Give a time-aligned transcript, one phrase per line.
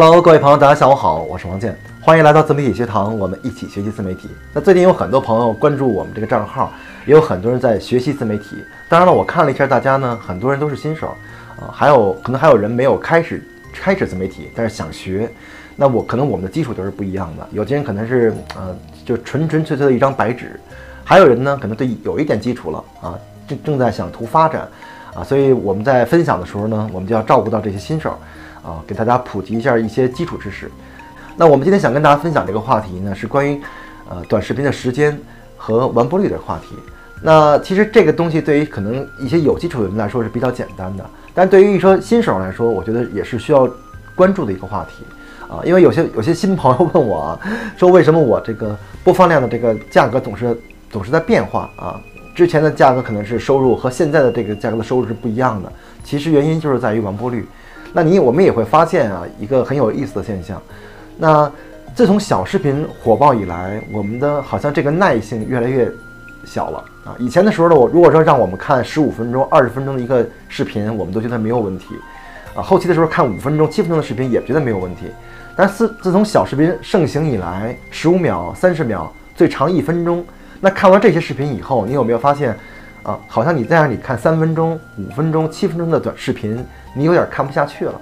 [0.00, 4.28] Hello，各位朋友，大家下午好，我是王健，欢迎来到自媒体学堂，我们一起学习自媒体。
[4.52, 6.72] 那最近有很多朋友关注我们这个账号，
[7.04, 8.58] 也有很多人在学习自媒体。
[8.88, 11.08] 当然了，我看了一下大家呢，很多人都是新手
[11.60, 13.42] 啊，还有可能还有人没有开始
[13.72, 15.28] 开始自媒体，但是想学。
[15.74, 18.72] 那我可能我们的基础都是不一样的，有些人可能是呃
[19.04, 20.60] 就纯纯粹粹的一张白纸，
[21.02, 23.18] 还有人呢可能对有一点基础了啊，
[23.48, 24.68] 正正在想图发展
[25.18, 28.16] 啊，所以我们在分享的时候呢，我们就要照顾到这些新手。
[28.60, 30.70] 啊，给大家普及一下一些基础知识。
[31.36, 33.58] 那我们今天想跟大家分享这个话题呢，是关于
[34.10, 35.18] 呃短视频的时间
[35.56, 36.76] 和完播率的话题。
[37.22, 43.66] 那其实这个东西对于可能一些有基础的人来说是比较简单的，但对于一说新手来说，我觉得也是需要
[44.14, 45.04] 关注的一个话题
[45.48, 45.62] 啊。
[45.64, 47.40] 因为有些有些新朋友问我啊，
[47.78, 50.60] 说为什么我这个播放量的这个价格总是
[50.90, 51.98] 总是在变化啊？
[52.38, 55.72] 之前的价格可能是收入和现在的这个价格的收入是不一样的，
[56.04, 57.44] 其实原因就是在于完播率。
[57.92, 60.62] 那你我们也会发现啊，一个很有意思的现象。
[61.16, 61.50] 那
[61.96, 65.90] 自从小视频火爆以来，我们的好像这个耐性越来越
[66.44, 67.16] 小了啊。
[67.18, 71.86] 以前的时候呢，我如果说让我们看十五分钟、二十分钟的一个视频，我们都觉得没有问题
[72.54, 72.62] 啊。
[72.62, 75.06] 后期的时候看五分钟、七分钟的视频也觉得没有问题。
[75.56, 80.24] 但自自从小视频盛行以来，十五秒、三十秒，最长一分钟，
[80.60, 82.56] 那看完这些视频以后，你有没有发现
[83.02, 83.18] 啊？
[83.28, 86.64] 好像你再让你看三分钟、五分钟、七分钟的短视频。
[86.94, 88.00] 你有点看不下去了，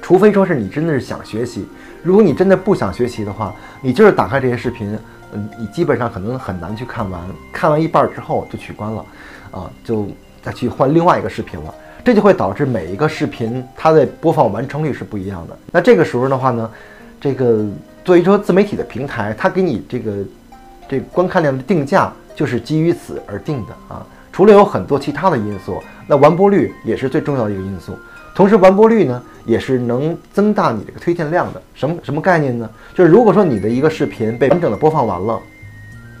[0.00, 1.66] 除非说是你真的是想学习。
[2.02, 4.96] 如果你真的不想学习的话，你就是打开这些视频，
[5.32, 7.20] 嗯，你基本上可能很难去看完。
[7.52, 9.04] 看完一半之后就取关了，
[9.50, 10.06] 啊，就
[10.42, 11.74] 再去换另外一个视频了。
[12.04, 15.58] 这就会导致每一个视频它的播放完成率是不一样的。
[15.72, 16.70] 那这个时候的话呢，
[17.20, 17.64] 这个
[18.04, 20.12] 作为说自媒体的平台，它给你这个
[20.88, 24.04] 这观看量的定价就是基于此而定的啊。
[24.32, 27.98] 除了有很多其他的因素，那完播率也是最重要的一个因素。
[28.34, 31.60] 同时，完播率呢也是能增大你这个推荐量的。
[31.74, 32.70] 什么什么概念呢？
[32.94, 35.40] 就是如果说你的一个视频被完整的播放完了，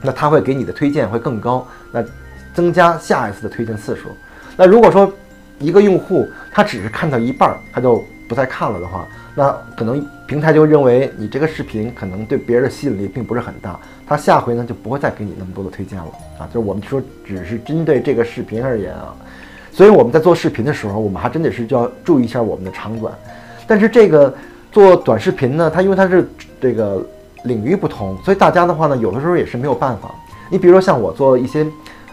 [0.02, 2.04] 那它会给你的推荐会更高，那
[2.52, 4.08] 增加下一次的推荐次数。
[4.56, 5.12] 那如果说
[5.60, 16.04] 一个用户他只是看到一半，他就不再看了的话，那可能平台就认为你这个视频可能对别人的吸引力并不是很大，他下回呢就不会再给你那么多的推荐了
[16.38, 16.46] 啊。
[16.52, 19.14] 就是我们说只是针对这个视频而言啊，
[19.72, 23.10] 所以我们在做视频的时候，我们还真得是就要注意一下我们的长短。
[23.66, 24.32] 但是这个
[24.70, 26.28] 做短视频呢，它因为它是
[26.60, 27.02] 这个
[27.44, 30.14] 领域不同，所以大家的话呢，有的时候也是没有办法。
[30.50, 31.66] 你比如说像我做一些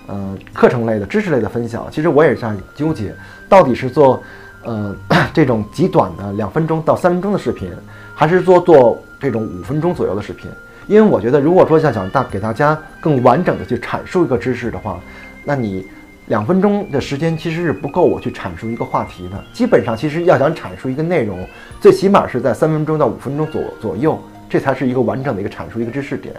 [0.08, 3.14] 呃课程类的知识类的分享，其实我也是在纠结，
[3.50, 4.24] 到底是做。
[4.66, 4.96] 呃，
[5.34, 7.72] 这种极短的两分钟到三分钟的视频，
[8.14, 10.50] 还是做做这种五分钟左右的视频？
[10.88, 15.00] 因为我觉得，如果说要想大给大家更完整的去阐述一个知识的话，
[15.44, 15.86] 那你
[16.28, 19.44] 两分钟的时间其实是不够我去阐述一个话题的。
[19.54, 21.48] 基本上，其实要想阐述一个内容，
[21.80, 26.36] 最起码是在三分钟到五分钟左左右，这才是一个完整的一个阐述一个知识点。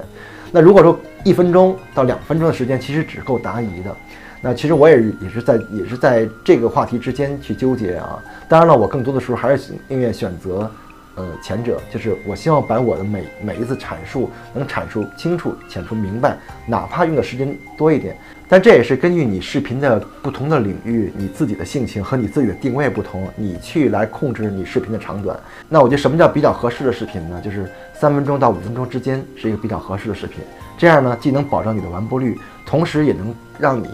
[0.53, 3.95] 那如果说一分钟到两分钟的时间，其实只够答疑的。
[4.41, 8.23] 那其实我也也是在也是在这个话题之间去纠结啊。
[8.49, 10.71] 当然了，我更多的时候还是宁愿选择，
[11.15, 16.37] 呃，前者，就是我希望把我的每每一次阐述能阐述清楚、阐述明白，
[16.67, 18.17] 哪怕用的时间多一点。
[18.49, 25.37] 但这也是根据你视频的不同的领域、你自己的性情和你自己的定位不同，你去来控制你视频的长短。
[25.69, 27.41] 那我觉得什么叫比较合适的视频呢？
[27.43, 30.45] 就是三分钟到五分钟之间是一个比较合适的视频。
[30.79, 33.89] 这样呢，既能保证你的完播率，同时也能让你。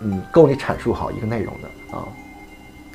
[0.00, 2.04] 嗯，够你阐述好一个内容的啊，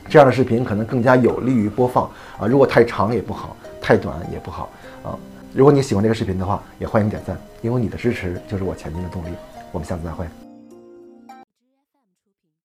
[0.09, 2.09] 这样的视频可能更加有利于播放
[2.40, 2.47] 啊。
[2.47, 4.69] 如果太长也不好，太短也不好
[5.03, 5.18] 啊。
[5.53, 9.30] 如果你喜欢这个视频的话，也欢迎点赞，因为你的支持就是我前进的动力。
[9.72, 10.25] 我们下次再会。